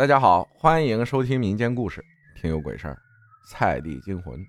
[0.00, 2.02] 大家好，欢迎收听民间故事，
[2.34, 2.98] 听有鬼事儿，
[3.46, 4.42] 菜地惊魂。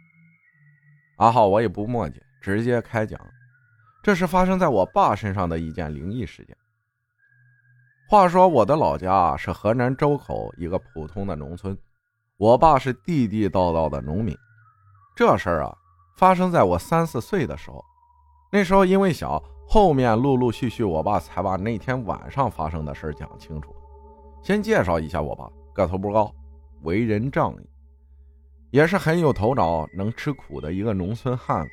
[1.17, 3.19] 阿浩，我也不墨迹，直接开讲。
[4.01, 6.55] 这是发生在我爸身上的一件灵异事件。
[8.07, 11.77] 话说我的老家是河南周口一个普通的农村，
[12.37, 14.33] 我爸是地地道道的农民。
[15.17, 15.75] 这事儿啊，
[16.15, 17.83] 发生在我三四岁的时候。
[18.53, 23.75] 那时候因为小，后面陆陆续续，我爸才把那天晚上发生的事讲清楚。
[24.43, 26.33] 先介绍一下我爸，个头不高，
[26.81, 27.69] 为人仗义，
[28.71, 31.71] 也是很有头脑、能吃苦的一个农村汉子。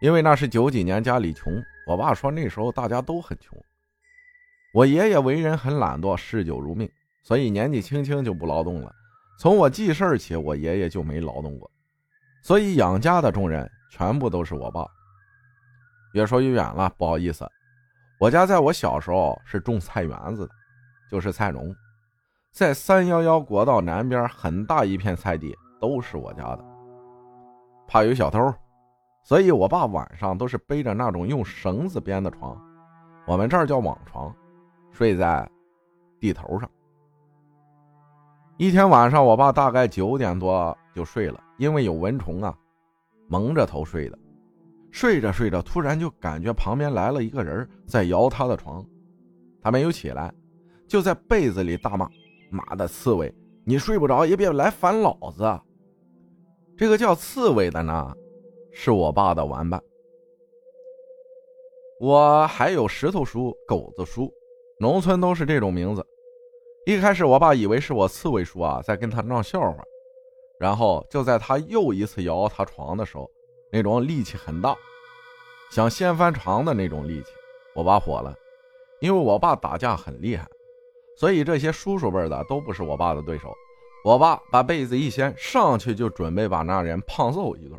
[0.00, 1.52] 因为那是九几年，家里穷，
[1.88, 3.58] 我爸说那时候大家都很穷。
[4.72, 6.88] 我爷爷为人很懒惰，嗜酒如命，
[7.24, 8.94] 所以年纪轻轻就不劳动了。
[9.40, 11.68] 从我记事儿起，我爷爷就没劳动过，
[12.44, 14.86] 所以养家的重任全部都是我爸。
[16.12, 17.44] 越说越远了，不好意思，
[18.20, 20.54] 我家在我小时候是种菜园子的。
[21.10, 21.74] 就是菜农，
[22.52, 26.64] 在三幺幺国道南边很大一片菜地都是我家的。
[27.86, 28.52] 怕有小偷，
[29.24, 32.60] 所以我爸晚上都是背着那种用绳子编的床，
[33.26, 34.34] 我们这儿叫网床，
[34.92, 35.48] 睡在
[36.20, 36.68] 地头上。
[38.58, 42.54] 一天晚上，我爸大概九点多就睡了，因为有蚊虫啊，
[43.28, 44.18] 蒙着头睡的。
[44.90, 48.84] 睡着睡着，突然就感觉旁边来了一个人在摇他的床，
[49.62, 50.32] 他没有起来。
[50.88, 52.08] 就在被子里大骂
[52.50, 53.32] ：“妈的刺猬，
[53.64, 55.44] 你睡不着也别来烦老子！”
[56.78, 58.14] 这个叫刺猬的呢，
[58.72, 59.82] 是我爸的玩伴。
[62.00, 64.32] 我还有石头叔、狗子叔，
[64.78, 66.06] 农村都是这种名字。
[66.86, 69.82] 一开始我爸以为是我刺猬叔啊在跟他闹笑话，
[70.58, 73.28] 然后就在他又一次摇他床的时候，
[73.70, 74.74] 那种力气很大，
[75.70, 77.32] 想掀翻床的那种力气，
[77.74, 78.32] 我爸火了，
[79.00, 80.48] 因为我爸打架很厉害。
[81.18, 83.52] 所以这些叔叔辈的都不是我爸的对手。
[84.04, 87.76] 我爸把被子一掀，上去就准备把那人胖揍一顿。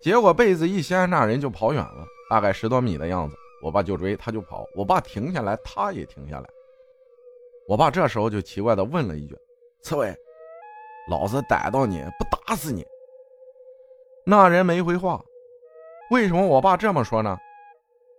[0.00, 3.36] 结果被子一掀，那人就跑远了，大概十多米的样子。
[3.62, 4.64] 我爸就追，他就跑。
[4.74, 6.48] 我爸停下来，他也停下来。
[7.68, 9.36] 我爸这时候就奇怪的问了一句
[9.82, 10.14] ：“刺猬，
[11.10, 12.84] 老子逮到你不打死你？”
[14.24, 15.22] 那人没回话。
[16.10, 17.36] 为什么我爸这么说呢？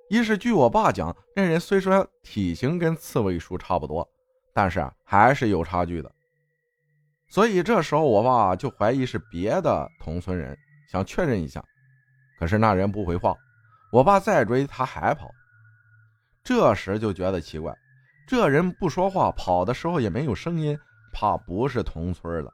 [0.10, 4.08] 一是据我爸讲，那人虽说体型跟刺猬叔差不多。
[4.58, 6.12] 但是还是有差距的，
[7.28, 10.58] 所以这时候我爸就怀疑是别的同村人，
[10.92, 11.64] 想确认一下。
[12.40, 13.36] 可是那人不回话，
[13.92, 15.30] 我爸再追他还跑。
[16.44, 17.72] 这时就觉得奇怪，
[18.28, 20.76] 这人不说话，跑的时候也没有声音，
[21.14, 22.52] 怕不是同村的。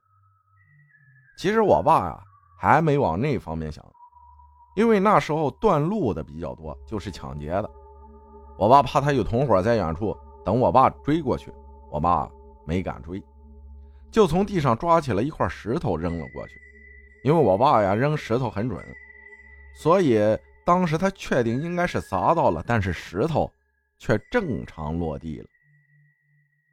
[1.38, 2.22] 其实我爸呀
[2.60, 3.82] 还没往那方面想，
[4.76, 7.72] 因为那时候断路的比较多，就是抢劫的。
[8.58, 10.14] 我爸怕他有同伙在远处
[10.44, 11.50] 等我爸追过去。
[11.94, 12.28] 我爸
[12.66, 13.24] 没敢追，
[14.12, 16.60] 就从地上抓起了一块石头扔了过去。
[17.24, 18.84] 因为我爸呀扔石头很准，
[19.76, 20.20] 所以
[20.66, 23.54] 当时他确定应该是砸到了，但是石头
[24.00, 25.46] 却正常落地了。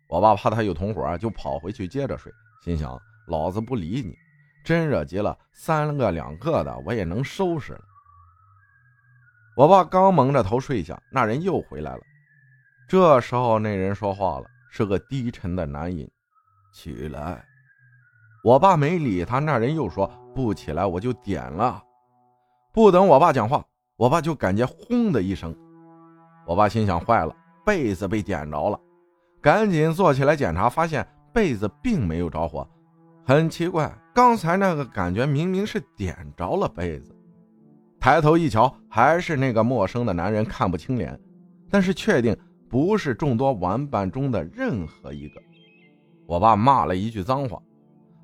[0.08, 2.32] 我爸怕他有同伙，就跑回去接着睡，
[2.64, 2.98] 心想
[3.28, 4.16] 老子不理你，
[4.64, 7.84] 真惹急了三个两个的我也能收拾了。
[9.54, 12.00] 我爸刚蒙着头睡下，那人又回来了。
[12.88, 14.50] 这时候那人说话了。
[14.70, 16.08] 是个低沉的男音，
[16.72, 17.44] 起来！
[18.42, 21.82] 我爸没理他，那人又说不起来我就点了。
[22.72, 23.62] 不等我爸讲话，
[23.97, 25.54] 我爸就感觉轰的一声。
[26.47, 27.34] 我爸心想坏了，
[27.66, 28.81] 被子被点着了，
[29.42, 32.66] 赶紧坐起来检查，发现被子并没有着火。
[33.26, 37.14] 很奇怪，刚才那个感觉明明是点着了被子。
[37.98, 41.20] 抬头一瞧，还是那个陌生的男人，看不清脸，
[41.69, 42.34] 但是确定。
[42.70, 45.42] 不是众多玩伴中的任何一个，
[46.26, 47.60] 我爸骂了一句脏话：“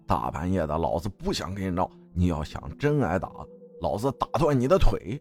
[0.07, 1.91] 大半夜的，老子不想跟你闹。
[2.15, 3.29] 你要想真挨打，
[3.81, 5.21] 老子打断你的腿。”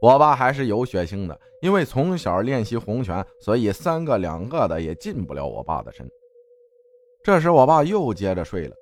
[0.00, 6.10] 我爸还是有血性的，因为从小练习红拳，所以三个两个的也进不了我爸的身。
[7.22, 8.74] 这时，我爸又接着睡了。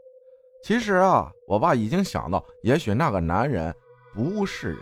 [0.63, 3.75] 其实啊，我爸已经想到，也许那个男人
[4.15, 4.79] 不是人，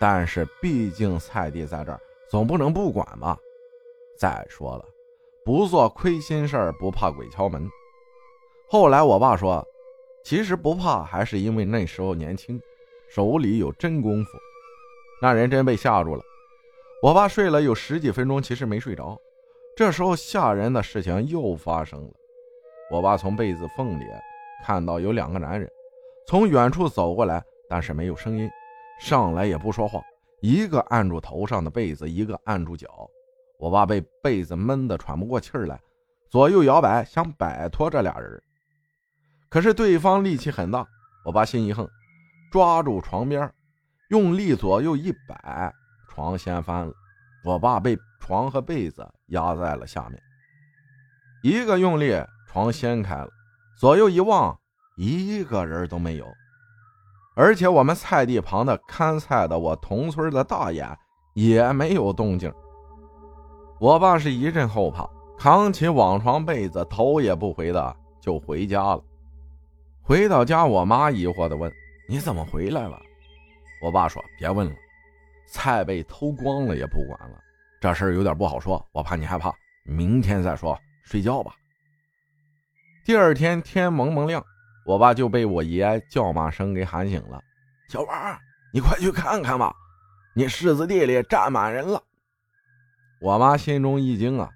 [0.00, 2.00] 但是毕竟菜地在这儿。
[2.30, 3.38] 总不能不管吧？
[4.18, 4.84] 再说了，
[5.44, 7.68] 不做亏心事儿，不怕鬼敲门。
[8.68, 9.66] 后来我爸说，
[10.24, 12.60] 其实不怕，还是因为那时候年轻，
[13.08, 14.30] 手里有真功夫。
[15.20, 16.22] 那人真被吓住了。
[17.02, 19.20] 我爸睡了有十几分钟，其实没睡着。
[19.76, 22.10] 这时候吓人的事情又发生了。
[22.90, 24.04] 我爸从被子缝里
[24.64, 25.70] 看到有两个男人
[26.26, 28.48] 从远处走过来，但是没有声音，
[29.00, 30.00] 上来也不说话。
[30.44, 33.08] 一个按住头上的被子，一个按住脚。
[33.58, 35.80] 我爸被被子闷得喘不过气儿来，
[36.28, 38.42] 左右摇摆，想摆脱这俩人。
[39.48, 40.86] 可是对方力气很大，
[41.24, 41.88] 我爸心一横，
[42.52, 43.50] 抓住床边，
[44.10, 45.72] 用力左右一摆，
[46.10, 46.92] 床掀翻了，
[47.42, 50.22] 我爸被床和被子压在了下面。
[51.42, 53.30] 一个用力，床掀开了，
[53.78, 54.54] 左右一望，
[54.98, 56.30] 一个人都没有。
[57.34, 60.88] 而且我们菜地旁的看菜的，我同村的大爷
[61.34, 62.52] 也没有动静。
[63.80, 69.02] 我爸是一阵后怕，扛起网床被子，头也不回的就回家了。
[70.00, 71.72] 回到家，我妈疑惑的问
[72.08, 73.00] ：“你怎么回来了？”
[73.82, 74.76] 我爸说：“别问了，
[75.48, 77.38] 菜被偷光了也不管了。
[77.80, 79.52] 这事儿有点不好说，我怕你害怕，
[79.84, 80.78] 明天再说。
[81.02, 81.54] 睡觉吧。”
[83.04, 84.42] 第二天天蒙蒙亮，
[84.84, 87.40] 我爸就被我爷叫骂声给喊醒了
[87.88, 88.38] ：“小王，
[88.72, 89.74] 你快去看看吧，
[90.34, 92.02] 你柿子地里站满人了。”
[93.22, 94.50] 我妈心中一惊啊，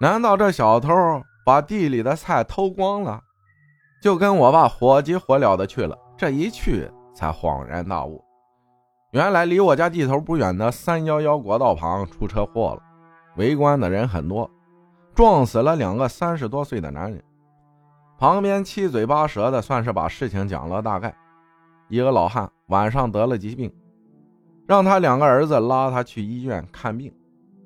[0.00, 0.90] 难道这小偷
[1.46, 3.22] 把地里的菜偷光了？
[4.02, 8.24] 就跟我爸火急火燎的去了，这一去才恍然大悟，
[9.12, 12.82] 原来离我家地头不远的三幺幺国道旁出车祸了，
[13.36, 14.50] 围观的人很多，
[15.14, 17.22] 撞死了两个三十多岁的男人。
[18.20, 21.16] 旁边七嘴八舌的，算是把事情讲了大概。
[21.88, 23.72] 一个老汉晚上得了疾病，
[24.68, 27.10] 让他两个儿子拉他去医院看病，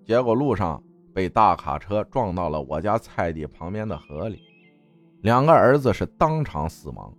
[0.06, 0.80] 结果路上
[1.12, 4.40] 被大卡车撞到了我家菜地旁边的河里。
[5.22, 7.12] 两个儿子是当场死亡，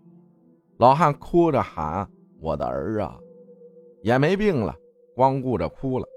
[0.78, 2.10] 老汉哭着喊
[2.40, 3.18] ：“我的儿啊，
[4.02, 4.74] 也没病了，
[5.14, 6.08] 光顾着哭了。”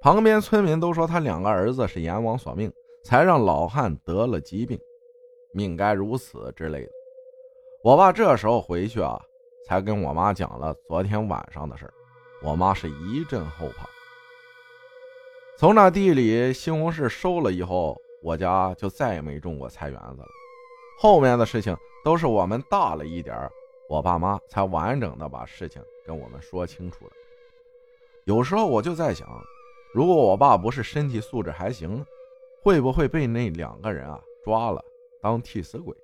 [0.00, 2.72] 旁边村民都说他两个儿子是阎王索命，
[3.04, 4.78] 才让老汉得了疾病，
[5.52, 6.90] 命该如此之类的。
[7.82, 9.20] 我爸这时候回去啊，
[9.66, 11.92] 才跟我妈讲了昨天晚上的事
[12.42, 13.88] 我妈是一阵后怕。
[15.58, 20.28] 从那地里西红柿收了以后，我家就再也没种过菜园子了。
[20.98, 23.36] 后面的事情都是我们大了一点
[23.88, 27.12] 我爸妈才完整的把事情跟我们说清楚的。
[28.24, 29.26] 有时候我就在想，
[29.92, 32.04] 如果我爸不是身体素质还行，
[32.62, 34.82] 会不会被那两个人啊抓了
[35.20, 35.96] 当替死鬼？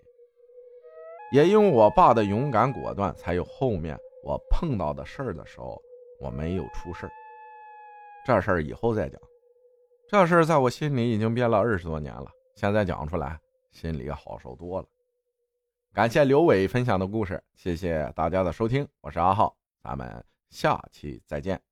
[1.32, 5.80] 也因为我爸的勇敢果断，才有后面我碰到的事儿的时候，
[6.20, 7.12] 我没有出事儿。
[8.24, 9.20] 这事儿以后再讲。
[10.08, 13.38] 这事儿在我心里已经憋了二十多年了，现在讲出来。
[13.72, 14.88] 心里好受多了。
[15.92, 21.65] 感谢刘伟分享的故事，谢谢大家的收听，我是阿浩，咱们下期再见。